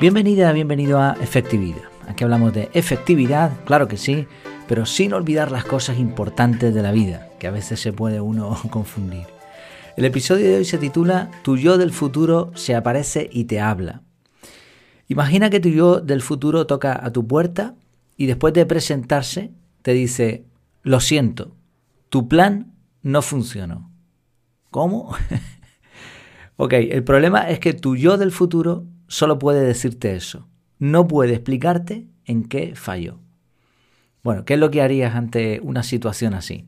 [0.00, 1.82] Bienvenida, bienvenido a Efectividad.
[2.06, 4.28] Aquí hablamos de efectividad, claro que sí,
[4.68, 8.56] pero sin olvidar las cosas importantes de la vida, que a veces se puede uno
[8.70, 9.26] confundir.
[9.96, 14.02] El episodio de hoy se titula Tu yo del futuro se aparece y te habla.
[15.08, 17.74] Imagina que tu yo del futuro toca a tu puerta
[18.16, 19.50] y después de presentarse
[19.82, 20.44] te dice,
[20.84, 21.56] lo siento,
[22.08, 23.90] tu plan no funcionó.
[24.70, 25.16] ¿Cómo?
[26.56, 30.46] ok, el problema es que tu yo del futuro solo puede decirte eso.
[30.78, 33.18] No puede explicarte en qué falló.
[34.22, 36.66] Bueno, ¿qué es lo que harías ante una situación así?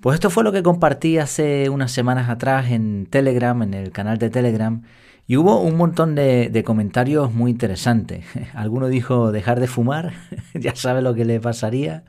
[0.00, 4.18] Pues esto fue lo que compartí hace unas semanas atrás en Telegram, en el canal
[4.18, 4.82] de Telegram,
[5.26, 8.24] y hubo un montón de, comentarios muy interesantes.
[8.54, 10.12] Alguno dijo dejar de fumar,
[10.54, 12.04] ya sabe lo que le pasaría.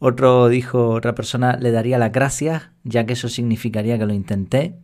[0.00, 4.74] Otro dijo, otra persona le daría las gracias, ya que eso significaría que lo intenté.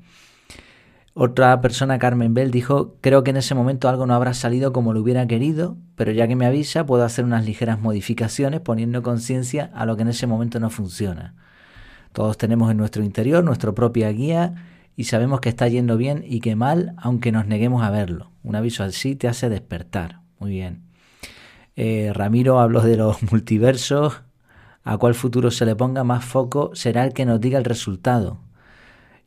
[1.21, 4.93] Otra persona, Carmen Bell, dijo, creo que en ese momento algo no habrá salido como
[4.93, 9.69] lo hubiera querido, pero ya que me avisa puedo hacer unas ligeras modificaciones poniendo conciencia
[9.75, 11.35] a lo que en ese momento no funciona.
[12.13, 14.55] Todos tenemos en nuestro interior nuestra propia guía
[14.95, 18.31] y sabemos que está yendo bien y que mal, aunque nos neguemos a verlo.
[18.45, 20.21] Un aviso así te hace despertar.
[20.39, 20.85] Muy bien.
[21.75, 24.23] Eh, Ramiro habló de los multiversos.
[24.85, 28.39] A cuál futuro se le ponga más foco será el que nos diga el resultado.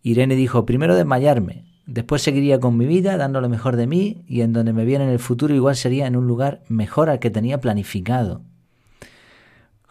[0.03, 4.41] Irene dijo, primero desmayarme, Después seguiría con mi vida, dando lo mejor de mí, y
[4.41, 7.31] en donde me viera en el futuro igual sería en un lugar mejor al que
[7.31, 8.41] tenía planificado.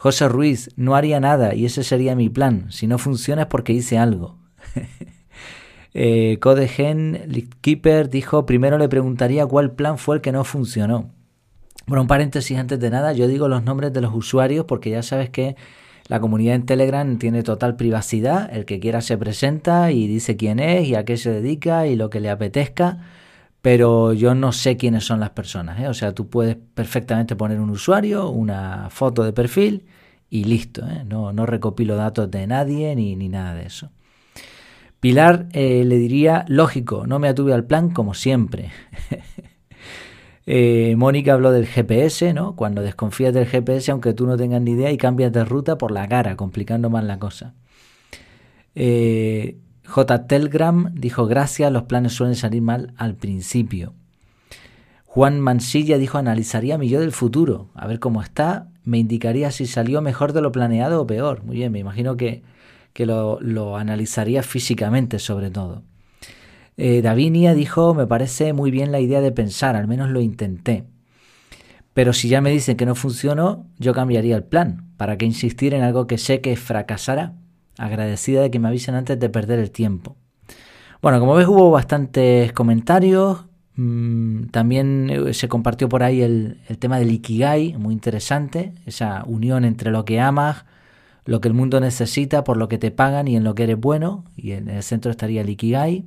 [0.00, 2.68] José Ruiz, no haría nada y ese sería mi plan.
[2.70, 4.38] Si no funciona es porque hice algo.
[5.94, 11.11] eh, Codegen Keeper dijo, primero le preguntaría cuál plan fue el que no funcionó.
[11.86, 15.02] Bueno, un paréntesis antes de nada, yo digo los nombres de los usuarios porque ya
[15.02, 15.56] sabes que
[16.11, 20.58] la comunidad en Telegram tiene total privacidad, el que quiera se presenta y dice quién
[20.58, 22.98] es y a qué se dedica y lo que le apetezca,
[23.62, 25.79] pero yo no sé quiénes son las personas.
[25.79, 25.86] ¿eh?
[25.86, 29.86] O sea, tú puedes perfectamente poner un usuario, una foto de perfil
[30.29, 30.85] y listo.
[30.85, 31.05] ¿eh?
[31.07, 33.92] No, no, recopilo datos de nadie ni, ni nada de eso.
[34.98, 38.73] Pilar eh, le diría, lógico, no me atuve al plan como siempre.
[40.52, 42.56] Eh, Mónica habló del GPS, ¿no?
[42.56, 45.92] Cuando desconfías del GPS, aunque tú no tengas ni idea, y cambias de ruta por
[45.92, 47.55] la cara, complicando más la cosa.
[48.74, 50.27] Eh, J.
[50.27, 53.94] Telgram dijo, gracias, los planes suelen salir mal al principio.
[55.05, 59.67] Juan Mansilla dijo, analizaría mi yo del futuro, a ver cómo está, me indicaría si
[59.67, 61.44] salió mejor de lo planeado o peor.
[61.44, 62.42] Muy bien, me imagino que,
[62.92, 65.84] que lo, lo analizaría físicamente sobre todo.
[66.83, 70.85] Eh, Davinia dijo, me parece muy bien la idea de pensar, al menos lo intenté.
[71.92, 74.86] Pero si ya me dicen que no funcionó, yo cambiaría el plan.
[74.96, 77.35] ¿Para qué insistir en algo que sé que fracasará?
[77.77, 80.17] Agradecida de que me avisen antes de perder el tiempo.
[81.02, 83.45] Bueno, como ves hubo bastantes comentarios.
[83.77, 88.73] Mm, también eh, se compartió por ahí el, tema del Ikigai, muy interesante.
[88.86, 90.64] Esa unión entre lo que amas,
[91.27, 93.79] lo que el mundo necesita, por lo que te pagan y en lo que eres
[93.79, 94.24] bueno.
[94.35, 96.07] Y en el centro estaría el Ikigai.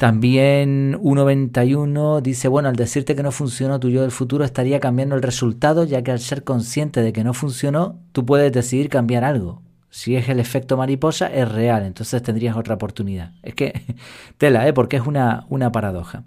[0.00, 5.14] También 1.91 dice, bueno, al decirte que no funcionó tu yo del futuro estaría cambiando
[5.14, 9.24] el resultado, ya que al ser consciente de que no funcionó, tú puedes decidir cambiar
[9.24, 9.60] algo.
[9.90, 13.32] Si es el efecto mariposa, es real, entonces tendrías otra oportunidad.
[13.42, 13.74] Es que,
[14.38, 14.72] tela, ¿eh?
[14.72, 16.24] porque es una, una paradoja.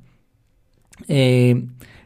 [1.08, 1.66] Eh,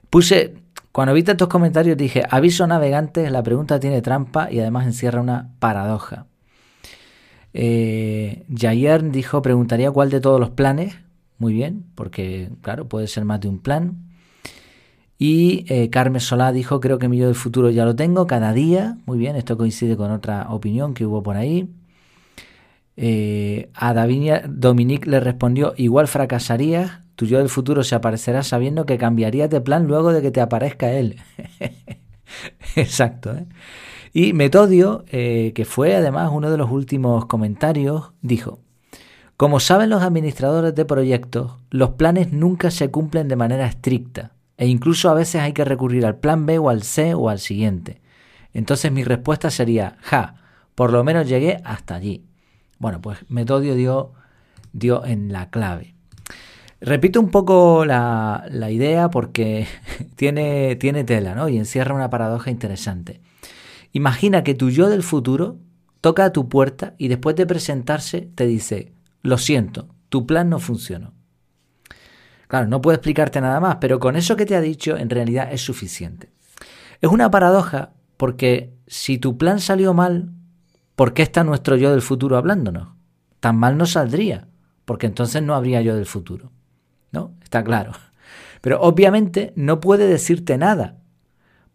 [0.10, 0.54] puse,
[0.94, 5.50] cuando viste estos comentarios dije, aviso navegantes, la pregunta tiene trampa y además encierra una
[5.60, 6.28] paradoja.
[7.54, 10.96] Eh, Jair dijo, preguntaría cuál de todos los planes,
[11.40, 14.08] muy bien, porque claro, puede ser más de un plan.
[15.20, 18.54] Y eh, Carmen Solá dijo, creo que mi yo del futuro ya lo tengo cada
[18.54, 18.98] día.
[19.06, 21.70] Muy bien, esto coincide con otra opinión que hubo por ahí.
[22.98, 28.86] Eh, a Davinia Dominique le respondió, igual fracasarías, tu yo del futuro se aparecerá sabiendo
[28.86, 31.18] que cambiarías de plan luego de que te aparezca él.
[32.76, 33.36] Exacto.
[33.36, 33.46] ¿eh?
[34.14, 38.60] Y Metodio, que fue además uno de los últimos comentarios, dijo,
[39.38, 44.66] como saben los administradores de proyectos, los planes nunca se cumplen de manera estricta e
[44.66, 48.02] incluso a veces hay que recurrir al plan B o al C o al siguiente.
[48.54, 50.36] Entonces mi respuesta sería, ja,
[50.74, 52.26] por lo menos llegué hasta allí.
[52.80, 54.14] Bueno, pues Metodio dio,
[54.74, 55.94] dio en la clave.
[56.82, 59.68] Repito un poco la, la idea porque
[60.16, 61.48] tiene, tiene tela ¿no?
[61.48, 63.22] y encierra una paradoja interesante.
[63.94, 65.58] Imagina que tu yo del futuro
[66.02, 68.97] toca a tu puerta y después de presentarse te dice,
[69.28, 71.14] lo siento, tu plan no funcionó.
[72.48, 75.50] Claro, no puedo explicarte nada más, pero con eso que te ha dicho en realidad
[75.52, 76.32] es suficiente.
[77.02, 80.32] Es una paradoja porque si tu plan salió mal,
[80.96, 82.96] ¿por qué está nuestro yo del futuro hablándonos?
[83.42, 84.48] Tan mal no saldría,
[84.86, 86.52] porque entonces no habría yo del futuro.
[87.12, 87.34] ¿No?
[87.44, 87.92] Está claro.
[88.62, 91.00] Pero obviamente no puede decirte nada,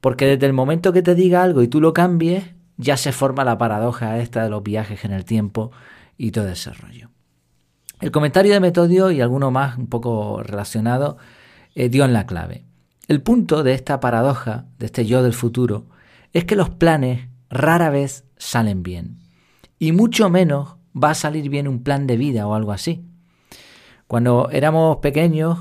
[0.01, 2.45] porque desde el momento que te diga algo y tú lo cambies,
[2.79, 5.71] ya se forma la paradoja esta de los viajes en el tiempo
[6.17, 7.11] y todo ese rollo.
[8.03, 11.19] El comentario de Metodio y alguno más un poco relacionado
[11.77, 12.65] eh, dio en la clave.
[13.07, 15.87] El punto de esta paradoja, de este yo del futuro,
[16.33, 19.21] es que los planes rara vez salen bien.
[19.79, 23.05] Y mucho menos va a salir bien un plan de vida o algo así.
[24.09, 25.61] Cuando éramos pequeños,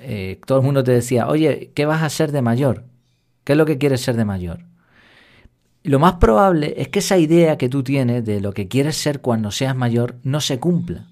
[0.00, 2.82] eh, todo el mundo te decía, oye, ¿qué vas a ser de mayor?
[3.44, 4.64] ¿Qué es lo que quieres ser de mayor?
[5.84, 9.20] lo más probable es que esa idea que tú tienes de lo que quieres ser
[9.20, 11.06] cuando seas mayor no se cumpla,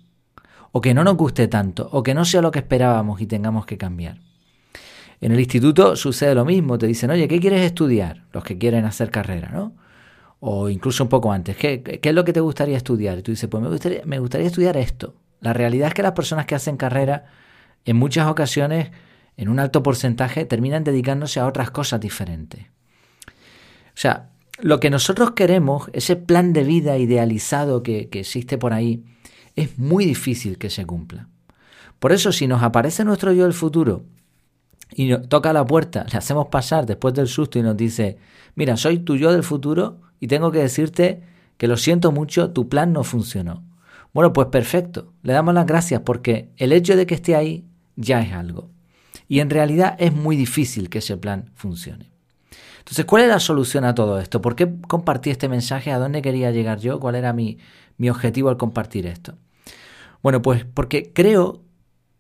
[0.77, 3.65] o que no nos guste tanto, o que no sea lo que esperábamos y tengamos
[3.65, 4.19] que cambiar.
[5.21, 8.25] En el instituto sucede lo mismo, te dicen, oye, ¿qué quieres estudiar?
[8.33, 9.77] Los que quieren hacer carrera, ¿no?
[10.41, 13.17] O incluso un poco antes, ¿qué, qué es lo que te gustaría estudiar?
[13.19, 15.15] Y tú dices, pues me gustaría, me gustaría estudiar esto.
[15.41, 17.27] La realidad es que las personas que hacen carrera,
[17.85, 18.91] en muchas ocasiones,
[19.37, 22.65] en un alto porcentaje, terminan dedicándose a otras cosas diferentes.
[22.65, 29.05] O sea, lo que nosotros queremos, ese plan de vida idealizado que, existe por ahí,
[29.57, 31.29] es muy difícil que se cumpla.
[31.99, 34.05] Por eso, si nos aparece nuestro yo del futuro
[34.93, 38.19] y nos toca la puerta, le hacemos pasar después del susto y nos dice,
[38.55, 41.23] mira, soy tu yo del futuro y tengo que decirte
[41.57, 43.63] que lo siento mucho, tu plan no funcionó.
[44.13, 47.65] Bueno, pues perfecto, le damos las gracias porque el hecho de que esté ahí
[47.97, 48.71] ya es algo.
[49.27, 52.14] Y en realidad es muy difícil que ese plan funcione.
[52.85, 54.43] Entonces, ¿cuál es la solución a todo esto?
[54.43, 55.91] ¿Por qué compartí este mensaje?
[55.91, 57.01] ¿A dónde quería llegar yo?
[57.01, 57.57] ¿Cuál era mi,
[57.97, 59.39] mi objetivo al compartir esto?
[60.23, 61.63] Bueno, pues porque creo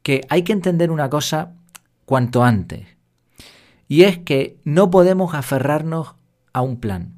[0.02, 1.52] que hay que entender una cosa
[2.06, 2.87] cuanto antes.
[3.88, 6.14] Y es que no podemos aferrarnos
[6.55, 7.14] a un plan,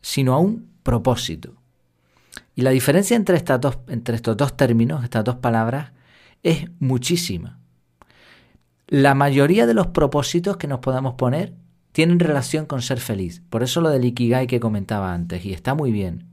[0.00, 1.54] sino a un propósito.
[2.54, 5.90] Y la diferencia entre, estas dos, entre estos dos términos, estas dos palabras,
[6.44, 7.58] es muchísima.
[8.86, 11.54] La mayoría de los propósitos que nos podamos poner
[11.92, 13.42] tienen relación con ser feliz.
[13.50, 16.26] Por eso lo del Ikigai que comentaba antes, y está muy bien.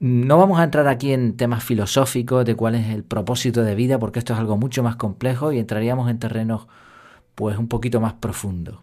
[0.00, 3.98] No vamos a entrar aquí en temas filosóficos de cuál es el propósito de vida,
[3.98, 6.66] porque esto es algo mucho más complejo y entraríamos en terrenos
[7.34, 8.80] pues un poquito más profundos.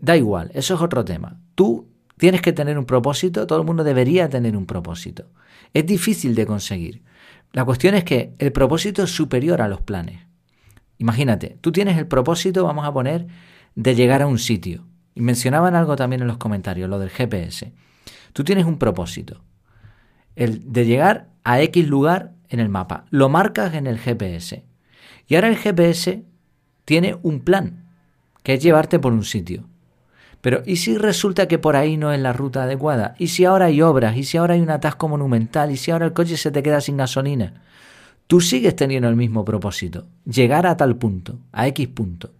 [0.00, 1.38] Da igual, eso es otro tema.
[1.54, 5.26] Tú tienes que tener un propósito, todo el mundo debería tener un propósito.
[5.74, 7.02] Es difícil de conseguir.
[7.52, 10.20] La cuestión es que el propósito es superior a los planes.
[10.98, 13.26] Imagínate, tú tienes el propósito, vamos a poner,
[13.76, 14.84] de llegar a un sitio.
[15.14, 17.72] Y mencionaban algo también en los comentarios, lo del GPS.
[18.32, 19.42] Tú tienes un propósito,
[20.34, 23.06] el de llegar a X lugar en el mapa.
[23.10, 24.64] Lo marcas en el GPS.
[25.28, 26.24] Y ahora el GPS
[26.84, 27.86] tiene un plan,
[28.42, 29.64] que es llevarte por un sitio.
[30.40, 33.14] Pero ¿y si resulta que por ahí no es la ruta adecuada?
[33.18, 34.16] ¿Y si ahora hay obras?
[34.16, 35.70] ¿Y si ahora hay un atasco monumental?
[35.70, 37.62] ¿Y si ahora el coche se te queda sin gasolina?
[38.26, 42.35] Tú sigues teniendo el mismo propósito, llegar a tal punto, a X punto.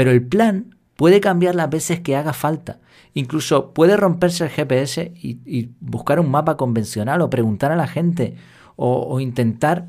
[0.00, 2.78] Pero el plan puede cambiar las veces que haga falta.
[3.12, 8.34] Incluso puede romperse el GPS y, buscar un mapa convencional o preguntar a la gente
[8.76, 9.88] o, intentar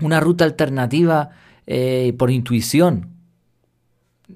[0.00, 1.30] una ruta alternativa
[1.68, 3.10] eh, por intuición.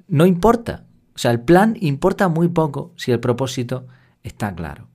[0.06, 0.84] No importa.
[1.16, 3.88] O sea, el plan importa muy poco si el propósito
[4.22, 4.86] está claro.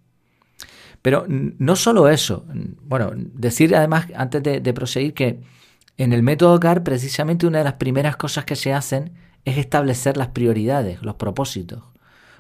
[1.02, 2.46] Pero no solo eso.
[2.84, 5.42] Bueno, decir además, antes de, de proseguir, que
[6.00, 9.12] en el método CAR precisamente una de las primeras cosas que se hacen
[9.44, 11.84] es establecer las prioridades, los propósitos,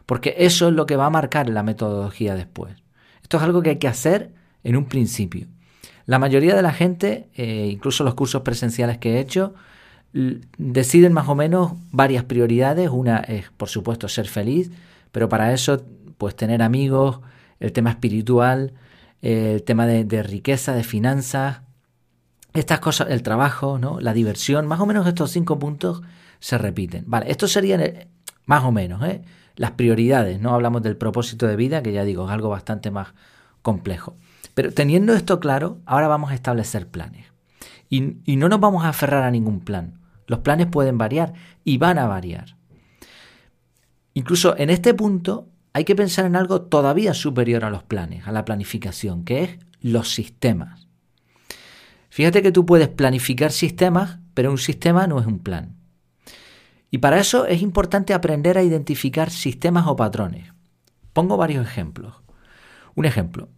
[0.05, 2.73] porque eso es lo que va a marcar la metodología después.
[3.21, 4.31] Esto es algo que hay que hacer
[4.63, 5.47] en un principio.
[6.05, 9.53] La mayoría de la gente, eh, incluso los cursos presenciales que he hecho,
[10.57, 12.89] deciden más o menos varias prioridades.
[12.89, 14.71] Una es, por supuesto, ser feliz,
[15.11, 15.83] pero para eso,
[16.17, 17.19] pues tener amigos,
[17.59, 18.73] el tema espiritual,
[19.21, 21.61] el tema de, de riqueza, de finanzas,
[22.53, 23.99] estas cosas, el trabajo, ¿no?
[23.99, 26.01] la diversión, más o menos estos cinco puntos
[26.39, 27.03] se repiten.
[27.07, 28.07] Vale, esto serían eh,
[28.45, 29.21] más o menos ¿eh?
[29.55, 33.13] las prioridades, no hablamos del propósito de vida, que ya digo, es algo bastante más
[33.61, 34.17] complejo.
[34.53, 37.27] Pero teniendo esto claro, ahora vamos a establecer planes.
[37.89, 39.99] Y, y no nos vamos a aferrar a ningún plan.
[40.27, 42.55] Los planes pueden variar y van a variar.
[44.13, 48.31] Incluso en este punto hay que pensar en algo todavía superior a los planes, a
[48.31, 50.88] la planificación, que es los sistemas.
[52.09, 55.75] Fíjate que tú puedes planificar sistemas, pero un sistema no es un plan.
[56.91, 60.51] Y para eso es importante aprender a identificar sistemas o patrones.
[61.13, 62.15] Pongo varios ejemplos.
[62.95, 63.49] Un ejemplo.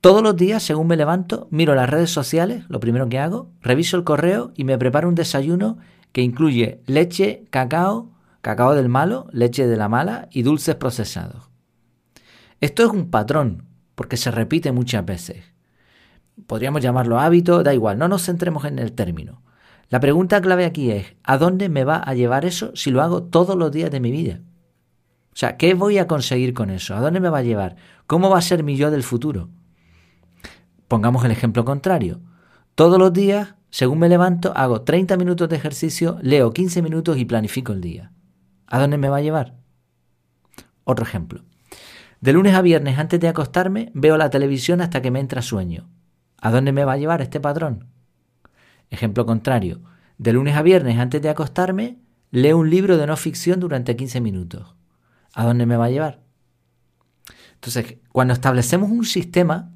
[0.00, 3.96] Todos los días, según me levanto, miro las redes sociales, lo primero que hago, reviso
[3.96, 5.78] el correo y me preparo un desayuno
[6.12, 11.50] que incluye leche, cacao, cacao del malo, leche de la mala y dulces procesados.
[12.60, 15.44] Esto es un patrón, porque se repite muchas veces.
[16.46, 19.42] Podríamos llamarlo hábito, da igual, no nos centremos en el término.
[19.88, 23.24] La pregunta clave aquí es, ¿a dónde me va a llevar eso si lo hago
[23.24, 24.40] todos los días de mi vida?
[25.32, 26.94] O sea, ¿qué voy a conseguir con eso?
[26.94, 27.76] ¿A dónde me va a llevar?
[28.06, 29.48] ¿Cómo va a ser mi yo del futuro?
[30.86, 32.20] Pongamos el ejemplo contrario.
[32.74, 37.24] Todos los días, según me levanto, hago 30 minutos de ejercicio, leo 15 minutos y
[37.24, 38.12] planifico el día.
[38.66, 39.56] ¿A dónde me va a llevar?
[40.84, 41.44] Otro ejemplo.
[42.20, 45.88] De lunes a viernes antes de acostarme veo la televisión hasta que me entra sueño.
[46.40, 47.86] ¿A dónde me va a llevar este patrón?
[48.90, 49.80] Ejemplo contrario.
[50.18, 51.98] De lunes a viernes antes de acostarme
[52.30, 54.74] leo un libro de no ficción durante 15 minutos.
[55.34, 56.20] ¿A dónde me va a llevar?
[57.54, 59.70] Entonces, cuando establecemos un sistema,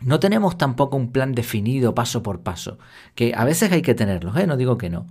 [0.00, 2.78] no tenemos tampoco un plan definido paso por paso,
[3.14, 4.46] que a veces hay que tenerlo, ¿eh?
[4.46, 5.06] no digo que no,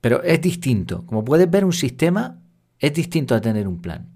[0.00, 1.04] pero es distinto.
[1.06, 2.38] Como puedes ver, un sistema
[2.78, 4.08] es distinto a tener un plan.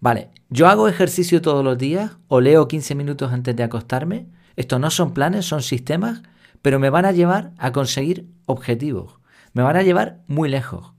[0.00, 4.26] Vale, yo hago ejercicio todos los días o leo 15 minutos antes de acostarme.
[4.56, 6.22] Estos no son planes, son sistemas,
[6.62, 9.18] pero me van a llevar a conseguir objetivos.
[9.52, 10.92] Me van a llevar muy lejos.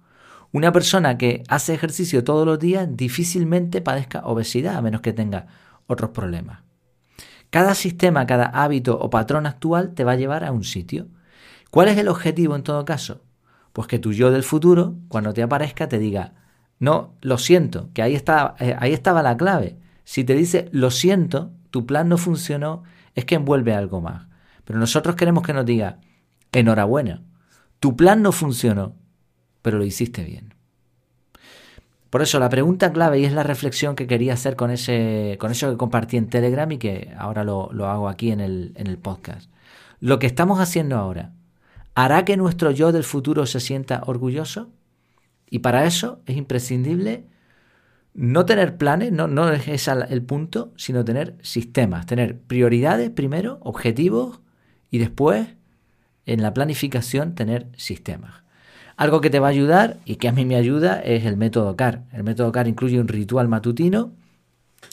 [0.51, 5.47] Una persona que hace ejercicio todos los días difícilmente padezca obesidad, a menos que tenga
[5.87, 6.59] otros problemas.
[7.49, 11.07] Cada sistema, cada hábito o patrón actual te va a llevar a un sitio.
[11.71, 13.23] ¿Cuál es el objetivo en todo caso?
[13.73, 16.33] Pues que tu yo del futuro, cuando te aparezca, te diga,
[16.79, 19.77] no, lo siento, que ahí, está, eh, estaba la clave.
[20.03, 22.83] Si te dice, lo siento, tu plan no funcionó,
[23.15, 24.27] es que envuelve algo más.
[24.65, 25.99] Pero nosotros queremos que nos diga,
[26.51, 27.21] enhorabuena,
[27.79, 28.95] tu plan no funcionó,
[29.61, 30.53] pero lo hiciste bien.
[32.09, 35.51] Por eso la pregunta clave y es la reflexión que quería hacer con, ese, con
[35.51, 38.99] eso que compartí en Telegram y que ahora lo, hago aquí en el, en el
[38.99, 39.49] podcast.
[39.99, 41.33] Lo que estamos haciendo ahora,
[41.95, 44.69] ¿hará que nuestro yo del futuro se sienta orgulloso?
[45.49, 47.25] Y para eso es imprescindible
[48.13, 54.39] no tener planes, no, no es el punto, sino tener sistemas, tener prioridades primero, objetivos
[54.91, 55.47] y después
[56.25, 58.43] en la planificación tener sistemas.
[58.95, 61.75] Algo que te va a ayudar y que a mí me ayuda es el método
[61.75, 62.03] CAR.
[62.11, 64.11] El método CAR incluye un ritual matutino,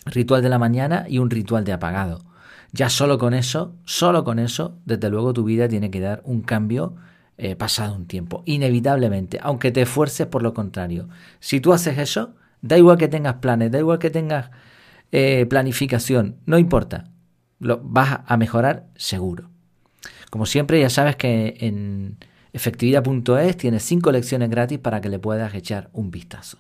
[0.07, 2.25] ritual de la mañana y un ritual de apagado.
[2.73, 6.41] Ya solo con eso, solo con eso, desde luego tu vida tiene que dar un
[6.41, 6.95] cambio
[7.37, 11.09] eh, pasado un tiempo, inevitablemente, aunque te esfuerces por lo contrario.
[11.41, 14.51] Si tú haces eso, da igual que tengas planes, da igual que tengas
[15.13, 17.11] eh, planificación, no importa,
[17.59, 19.51] lo, vas a mejorar seguro.
[20.31, 22.17] Como siempre, ya sabes que en
[22.53, 26.59] efectividad.es tienes cinco lecciones gratis para que le puedas echar un vistazo.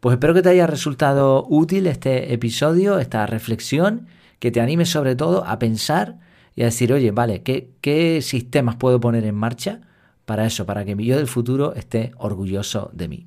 [0.00, 4.06] Pues espero que te haya resultado útil este episodio, esta reflexión,
[4.38, 6.18] que te anime sobre todo a pensar
[6.54, 9.80] y a decir, oye, vale, ¿qué, ¿qué sistemas puedo poner en marcha
[10.24, 13.26] para eso, para que mi yo del futuro esté orgulloso de mí?